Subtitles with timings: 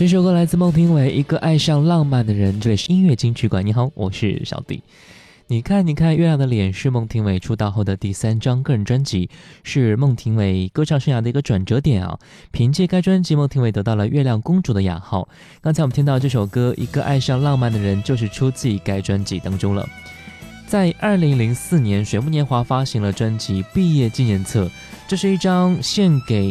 [0.00, 3.66] 这首歌来自孟庭苇，《一个爱上浪漫的人》，这里是音乐金曲馆。
[3.66, 4.82] 你好，我是小弟。
[5.46, 9.28] 你看，你看，月亮的脸是孟庭苇出道后的第三张个人专辑，
[9.62, 12.18] 是孟庭苇歌唱生涯的一个转折点啊。
[12.50, 15.28] 凭借该专辑，孟庭苇得到了“月亮公主”的雅号。
[15.60, 19.86] 刚才我们听到这首歌，《一个爱上浪漫的人》，就是出自该专辑当中了。
[20.66, 24.64] 在二零零四年，水木年华发行了专辑《毕业纪念册》，
[25.06, 26.50] 这是一张献给。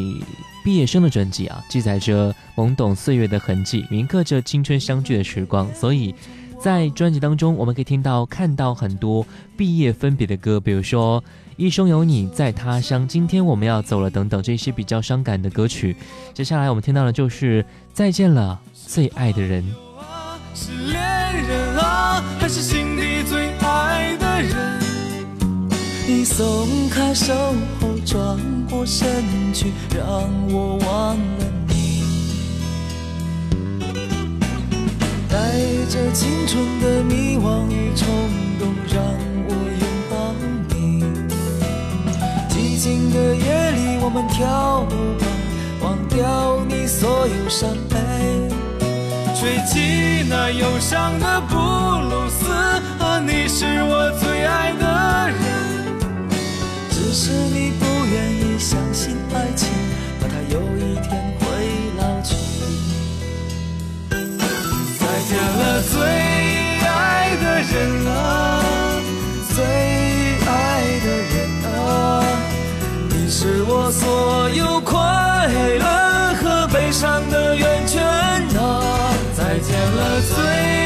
[0.63, 5.67] 毕业生的专辑啊，记载着懵懂岁月的痕迹，铭刻着青春相聚的时光。
[5.73, 6.13] 所以，
[6.61, 9.25] 在专辑当中，我们可以听到、看到很多
[9.57, 11.21] 毕业分别的歌，比如说
[11.55, 15.95] 《一生有你》《在他乡》《今天我们要走了》等等这些比较伤感的歌曲。
[16.33, 17.63] 接下来我们听到的就是
[17.93, 19.63] 《再见了最爱的人》。
[20.55, 21.77] 是是恋人人？
[21.77, 24.78] 啊，还心底最爱的
[26.09, 27.31] 你松开手
[27.79, 28.17] 后转
[28.67, 29.07] 过身
[29.53, 30.07] 去，让
[30.51, 32.33] 我忘了你。
[35.29, 35.37] 带
[35.87, 38.07] 着青春的迷惘与冲
[38.57, 39.03] 动，让
[39.45, 40.33] 我拥抱
[40.69, 41.03] 你。
[42.49, 47.97] 寂静的夜里，我们跳舞吧，忘掉你所有伤悲。
[49.35, 55.48] 吹起那忧伤的布鲁斯，你是我最爱的人。
[57.11, 59.67] 只是你不愿意相信爱情，
[60.21, 61.41] 怕它有一天会
[61.97, 62.35] 老去。
[64.11, 69.01] 再见了，最爱的人啊，
[69.51, 72.23] 最爱的人啊，
[73.09, 78.03] 你是我所有快乐和悲伤的源泉
[78.61, 79.11] 啊。
[79.35, 80.78] 再见了，最。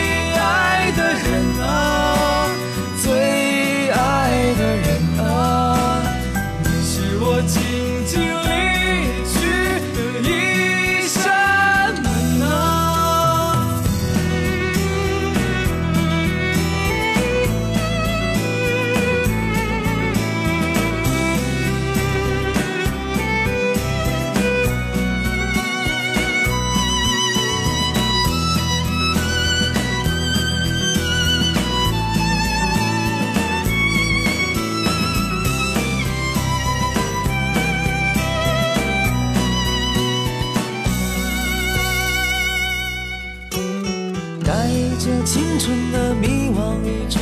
[45.65, 47.21] 纯的迷惘与冲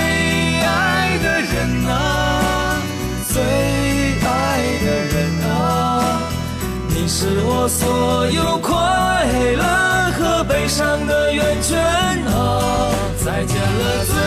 [7.68, 12.92] 所有快乐和悲伤的源泉啊！
[13.24, 14.19] 再见了。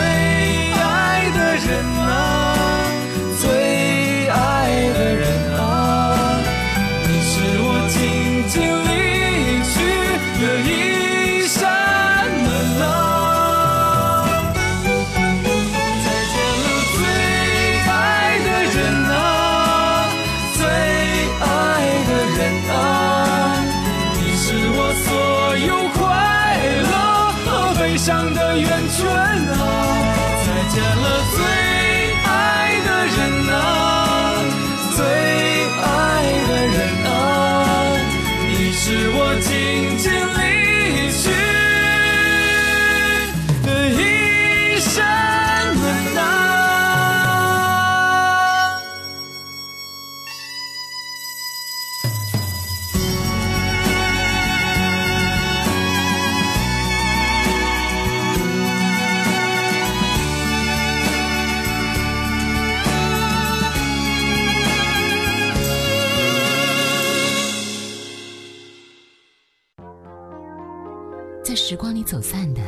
[72.23, 72.61] 散的，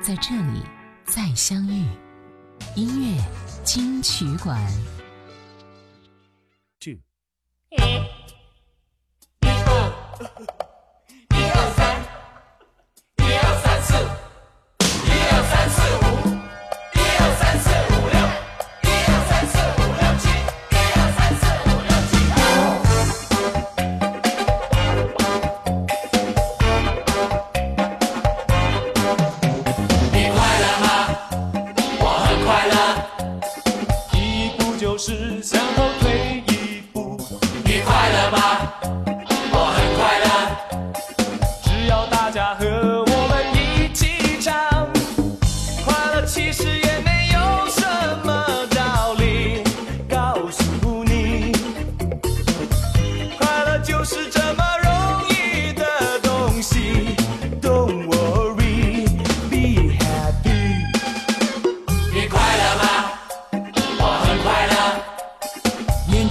[0.00, 0.62] 在这里
[1.04, 1.84] 再相遇。
[2.76, 3.20] 音乐
[3.64, 4.56] 金曲馆。
[6.78, 7.00] Two。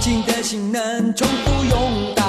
[0.14, 2.19] 经的心能重复拥抱。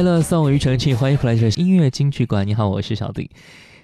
[0.00, 2.46] 快乐颂，庾澄庆，欢迎回来，这是音乐金曲馆。
[2.46, 3.30] 你好，我是小弟。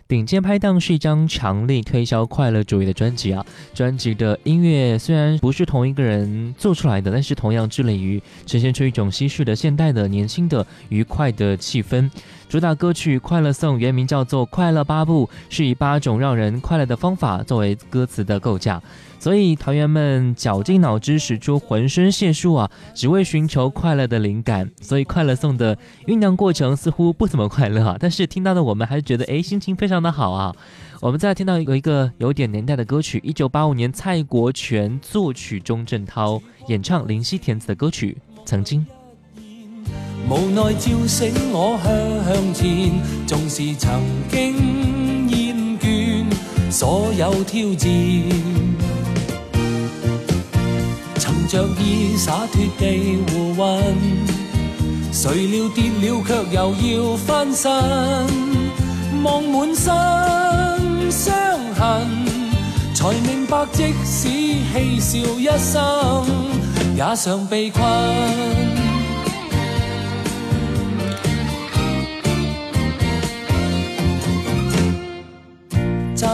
[0.08, 3.44] 顶尖拍档是一张强力推销快乐主义的专辑啊！
[3.74, 12.08] 专辑的音乐虽然不是同一个人做出来的，但是同样致力于呈现出一种稀释的现代的、年轻的、愉快的气氛。
[12.48, 18.80] 主打歌曲《快乐颂》原名叫做《快乐八步》，是以八种让人快乐的方法作为歌词的构架，
[19.18, 24.70] 所以团员们绞尽脑汁，使出浑身解数啊，只为寻求快乐的灵感。
[24.80, 25.76] 所以《快乐颂》的
[26.06, 30.54] 酝酿过程似乎不怎么快乐啊， 但是听到的我们还是觉得哎，心情非常的好啊。
[31.00, 38.86] 我们再听到有一个有点年代的歌曲，一九八五年蔡国权作曲，钟镇涛演唱，林夕填词的歌曲《曾经》。
[40.28, 42.90] 无奈叫醒我向前，
[43.28, 46.24] 纵是曾经厌倦，
[46.68, 47.88] 所有挑战，
[51.18, 53.80] 曾着意洒脱地胡混，
[55.12, 57.70] 谁料跌了却又要翻身，
[59.22, 61.32] 望满身伤
[61.76, 62.04] 痕，
[62.92, 64.28] 才明白即使
[65.00, 66.26] 嬉笑一生，
[66.96, 68.85] 也常被困。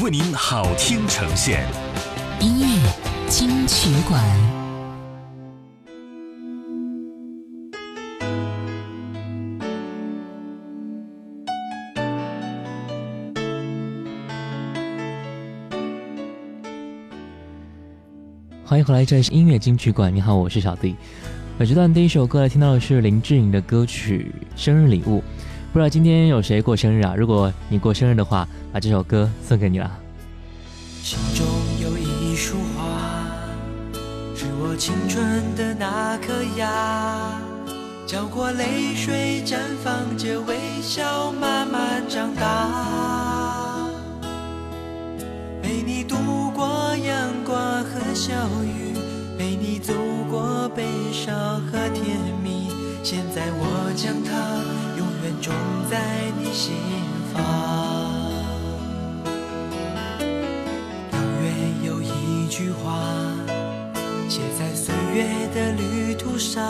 [0.03, 1.63] 为您好听呈现，
[2.39, 4.19] 音乐金曲馆。
[18.65, 20.13] 欢迎回来，这里是音乐金曲馆。
[20.13, 20.95] 你好，我是小弟。
[21.59, 25.19] 本这段第一首歌来听到的是林志颖的歌曲《生日礼物》。
[25.73, 27.15] 不知道今天有谁过生日啊？
[27.17, 29.89] 如果你过生日的话，把这首歌送给你了。
[31.01, 31.43] 心中
[31.81, 33.49] 有一束花，
[34.35, 37.39] 是我青春的那颗芽，
[38.05, 43.89] 浇过泪水，绽放着微笑，慢慢长大。
[45.63, 46.15] 陪你度
[46.53, 48.31] 过阳光和小
[48.63, 48.93] 雨，
[49.39, 49.91] 陪你走
[50.29, 52.67] 过悲伤和甜蜜。
[53.01, 54.72] 现在我将它。
[55.23, 55.53] 永远种
[55.89, 55.99] 在
[56.37, 56.73] 你心
[57.33, 57.41] 房，
[61.13, 61.53] 永远
[61.85, 62.99] 有一句话
[64.27, 65.23] 写在岁月
[65.55, 66.61] 的旅途上，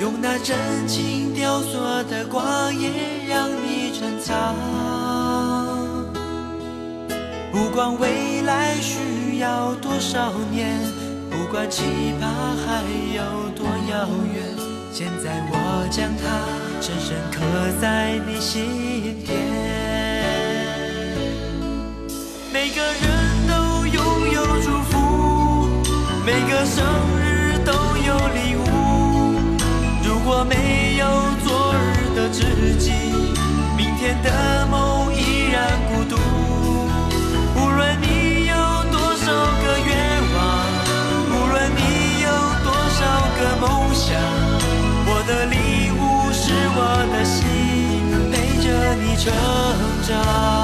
[0.00, 0.56] 用那真
[0.88, 2.90] 情雕琢的光阴
[3.28, 4.56] 让你珍藏。
[7.52, 10.80] 不管未来需要多少年，
[11.30, 11.82] 不管期
[12.18, 12.30] 盼
[12.64, 12.80] 还
[13.14, 14.44] 有多遥远，
[14.90, 16.61] 现在我将它。
[16.82, 17.38] 深深刻
[17.80, 18.64] 在你心
[19.24, 19.38] 田。
[22.52, 25.68] 每个人都拥有祝福，
[26.26, 26.82] 每个生
[27.20, 29.34] 日都有礼物。
[30.04, 31.06] 如果没有
[31.46, 32.90] 昨日的自己，
[33.76, 34.91] 明天的梦。
[49.24, 49.30] 成
[50.08, 50.61] 长。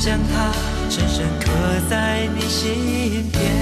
[0.00, 0.50] 将它
[0.88, 1.50] 深深刻
[1.90, 2.72] 在你心
[3.30, 3.59] 田。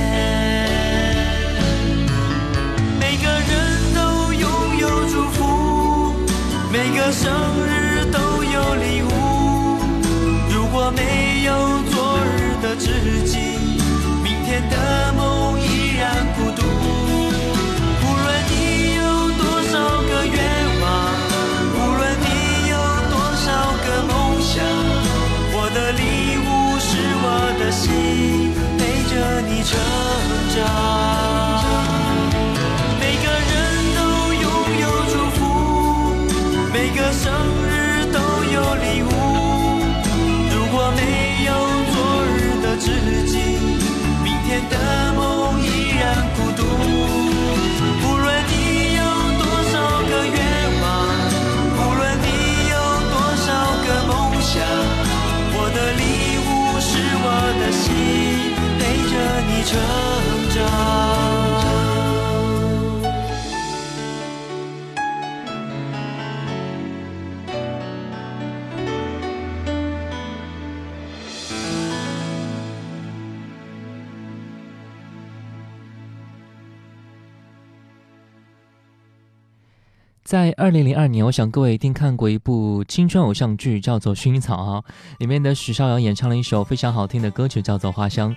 [80.56, 84.82] 二零零二年，我想各位一定看过一部青春偶像剧，叫做《薰衣草》啊，
[85.18, 88.30] 里面的许绍洋演唱了一首非常好听的歌曲，叫做《花香》。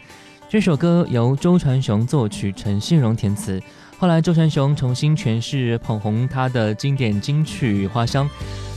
[0.49, 3.61] 这首歌由周传雄作曲，陈信荣填词。
[3.97, 8.27] 后来周传雄重新诠释，捧红他的经典金曲《花香》，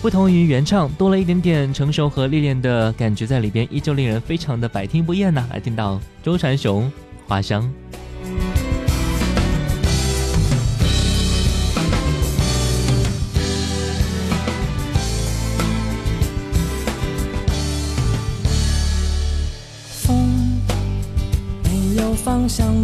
[0.02, 5.44] 不同于原唱，多了一点点成熟和历练的感觉在里边，依旧令人非常的百听不厌呐。
[5.50, 6.86] 来听到周传雄
[7.28, 7.62] 《花香》。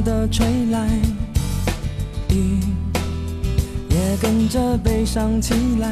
[0.02, 0.88] 的吹来，
[2.30, 2.58] 雨
[3.90, 5.88] 也跟着悲伤起来。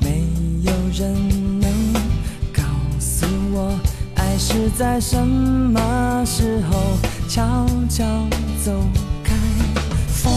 [0.00, 0.22] 没
[0.62, 1.14] 有人
[1.60, 1.70] 能
[2.52, 2.62] 告
[2.98, 3.78] 诉我，
[4.16, 8.04] 爱是在什么时候悄悄
[8.62, 8.72] 走
[9.22, 9.34] 开。
[10.06, 10.30] 风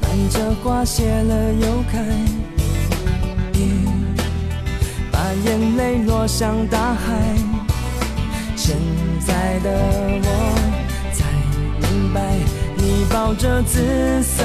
[0.00, 1.98] 伴着花谢了又开，
[3.58, 3.84] 雨
[5.12, 7.49] 把眼泪落向大海。
[8.62, 8.76] 现
[9.26, 10.54] 在的我
[11.14, 11.24] 才
[11.80, 12.20] 明白，
[12.76, 14.44] 你抱着紫色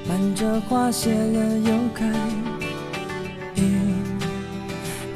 [0.08, 2.04] 伴着花谢了又开，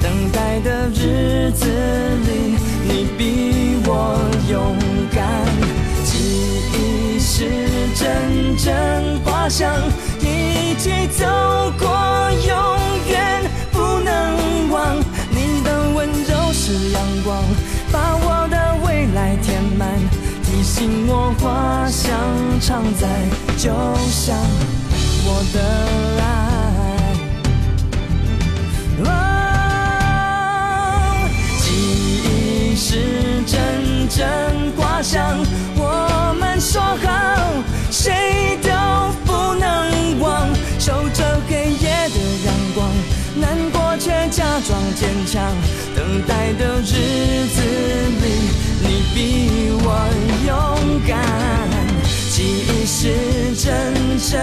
[0.00, 4.18] 等待的日子里，你比我
[4.50, 4.74] 勇
[5.14, 5.44] 敢。
[6.04, 6.18] 记
[7.14, 7.44] 忆是
[7.94, 9.70] 阵阵花香，
[10.20, 11.26] 一起走
[11.78, 12.78] 过，永
[13.10, 14.96] 远不能忘。
[15.28, 17.38] 你的温柔是阳光，
[17.92, 19.86] 把我的未来填满，
[20.44, 22.10] 提醒我花香
[22.62, 23.06] 常在，
[23.58, 23.68] 就
[24.10, 24.77] 像。
[25.30, 25.60] 我的
[26.22, 26.24] 爱，
[31.60, 31.68] 记
[32.24, 32.26] 忆
[32.74, 32.86] 是
[33.46, 34.26] 阵阵
[34.76, 35.20] 花香。
[35.76, 35.84] 我
[36.40, 37.06] 们说好，
[37.90, 38.70] 谁都
[39.26, 40.48] 不能忘。
[40.78, 42.88] 守着黑夜的阳光，
[43.36, 45.42] 难过却假装坚强。
[45.94, 46.92] 等待的日
[47.52, 48.32] 子里，
[48.82, 49.86] 你比我
[50.96, 51.18] 勇敢。
[53.00, 53.04] 是
[53.54, 53.72] 阵
[54.18, 54.40] 阵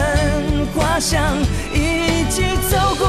[0.74, 1.22] 花香，
[1.74, 3.06] 一起走过，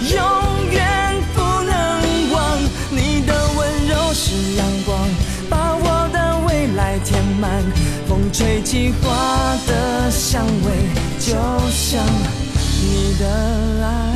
[0.00, 2.58] 永远不能忘。
[2.90, 5.08] 你的温柔是阳光，
[5.48, 7.62] 把我的未来填满。
[8.08, 10.70] 风吹起花的香味，
[11.20, 11.36] 就
[11.70, 12.04] 像
[12.82, 14.15] 你的爱。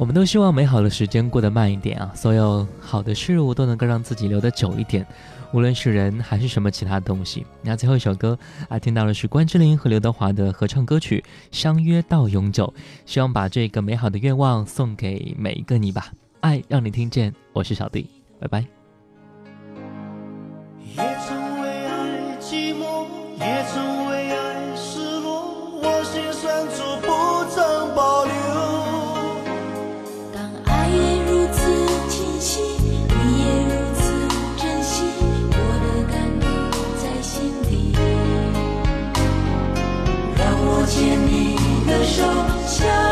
[0.00, 5.06] 我们都希望美好的时间过得慢一点啊，所有好的事物都能够让自己留得久一点，
[5.52, 7.44] 无论是人还是什么其他的东西。
[7.60, 8.36] 那最后一首歌
[8.70, 11.22] 啊，听到的是关之琳和刘德华的合唱歌曲
[11.56, 12.72] 《相约到永久》，
[13.04, 16.06] 希望把这个美好的愿望送给每一个你吧，
[16.40, 17.30] 爱让你听见。
[17.52, 18.08] 我是小弟，
[18.40, 18.64] 拜拜。
[20.96, 21.60] 也也曾曾。
[21.60, 23.99] 为爱寂寞，
[42.10, 43.09] 手。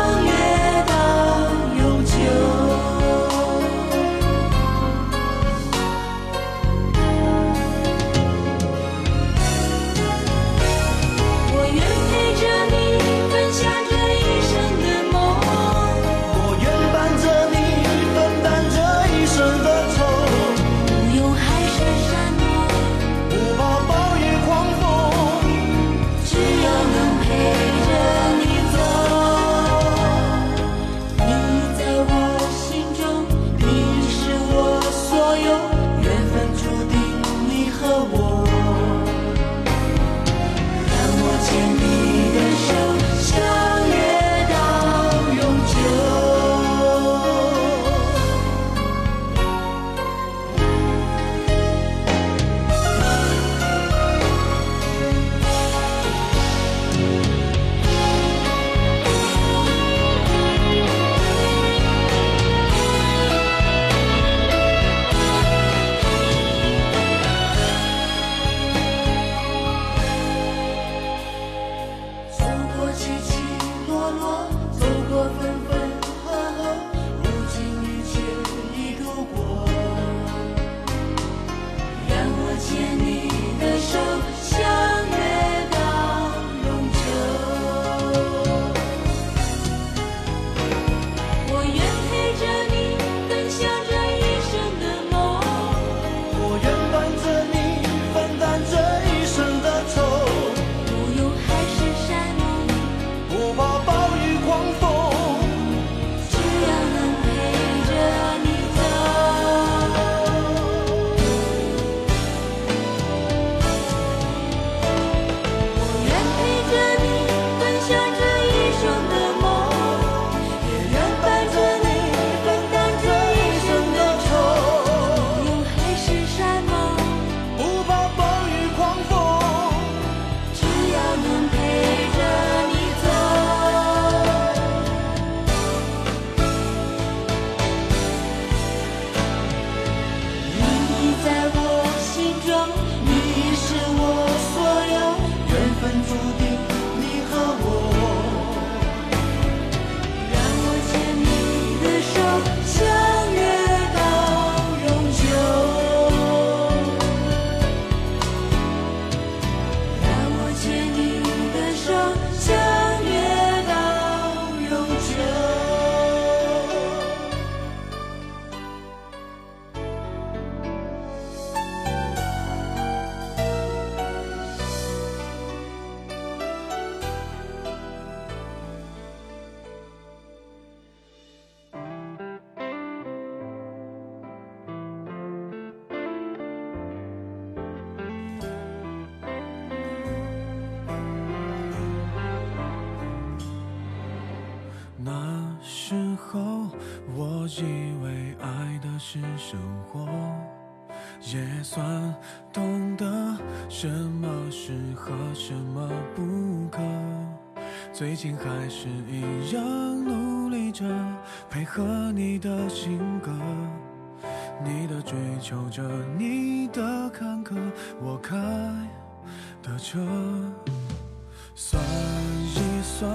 [223.00, 223.08] 算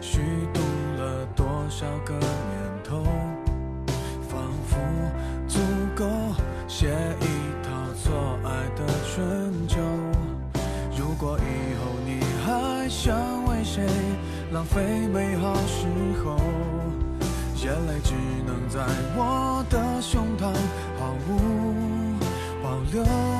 [0.00, 0.18] 虚
[0.52, 0.58] 度
[0.98, 3.04] 了多少个年头，
[4.28, 4.76] 仿佛
[5.46, 5.60] 足
[5.94, 6.04] 够
[6.66, 8.12] 写一套错
[8.42, 9.78] 爱的春秋。
[10.98, 13.14] 如果以后你还想
[13.46, 13.86] 为谁
[14.50, 14.82] 浪费
[15.14, 15.86] 美好时
[16.24, 16.36] 候，
[17.54, 18.12] 眼泪只
[18.44, 18.80] 能在
[19.16, 20.52] 我的胸膛
[20.98, 22.18] 毫无
[22.64, 23.39] 保留。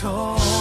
[0.00, 0.55] 头。